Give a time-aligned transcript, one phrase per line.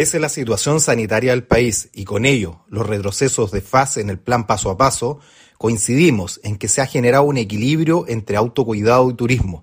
[0.00, 4.18] Pese la situación sanitaria del país y con ello los retrocesos de fase en el
[4.18, 5.18] plan paso a paso,
[5.58, 9.62] coincidimos en que se ha generado un equilibrio entre autocuidado y turismo,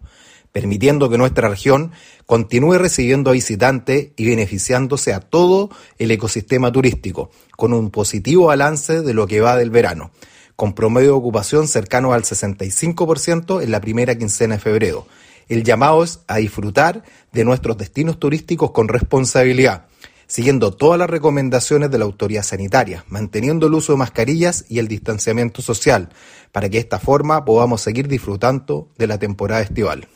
[0.52, 1.92] permitiendo que nuestra región
[2.28, 9.02] continúe recibiendo a visitantes y beneficiándose a todo el ecosistema turístico, con un positivo balance
[9.02, 10.12] de lo que va del verano,
[10.56, 15.08] con promedio de ocupación cercano al 65% en la primera quincena de febrero.
[15.50, 19.88] El llamado es a disfrutar de nuestros destinos turísticos con responsabilidad
[20.28, 24.88] siguiendo todas las recomendaciones de la autoridad sanitaria, manteniendo el uso de mascarillas y el
[24.88, 26.10] distanciamiento social,
[26.52, 30.08] para que de esta forma podamos seguir disfrutando de la temporada estival.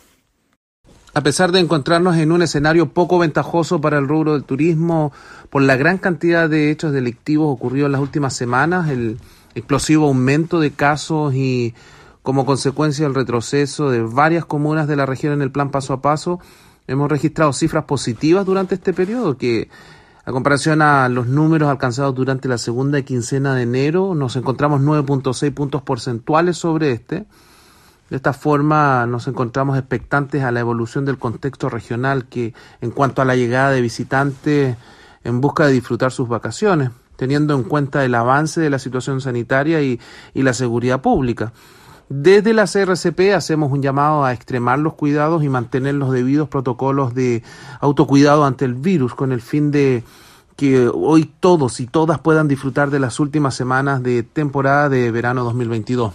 [1.14, 5.12] A pesar de encontrarnos en un escenario poco ventajoso para el rubro del turismo,
[5.50, 9.18] por la gran cantidad de hechos delictivos ocurridos en las últimas semanas, el
[9.54, 11.74] explosivo aumento de casos y
[12.22, 16.02] como consecuencia del retroceso de varias comunas de la región en el plan paso a
[16.02, 16.40] paso,
[16.88, 19.70] hemos registrado cifras positivas durante este periodo que
[20.24, 25.54] a comparación a los números alcanzados durante la segunda quincena de enero, nos encontramos 9.6
[25.54, 27.26] puntos porcentuales sobre este.
[28.10, 33.22] De esta forma nos encontramos expectantes a la evolución del contexto regional que en cuanto
[33.22, 34.78] a la llegada de visitantes
[35.24, 39.82] en busca de disfrutar sus vacaciones, teniendo en cuenta el avance de la situación sanitaria
[39.82, 40.00] y,
[40.34, 41.54] y la seguridad pública.
[42.14, 47.16] Desde la CRCP hacemos un llamado a extremar los cuidados y mantener los debidos protocolos
[47.16, 47.42] de
[47.80, 50.04] autocuidado ante el virus con el fin de
[50.58, 55.46] que hoy todos y todas puedan disfrutar de las últimas semanas de temporada de verano
[55.46, 56.12] 2022.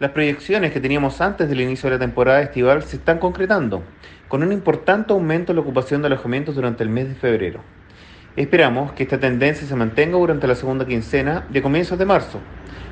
[0.00, 3.84] Las proyecciones que teníamos antes del inicio de la temporada estival se están concretando,
[4.26, 7.60] con un importante aumento en la ocupación de alojamientos durante el mes de febrero.
[8.34, 12.40] Esperamos que esta tendencia se mantenga durante la segunda quincena de comienzos de marzo,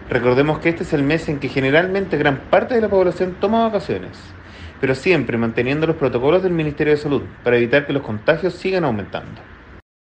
[0.08, 3.62] Recordemos que este es el mes en que generalmente gran parte de la población toma
[3.62, 4.18] vacaciones,
[4.80, 8.84] pero siempre manteniendo los protocolos del Ministerio de Salud para evitar que los contagios sigan
[8.84, 9.49] aumentando.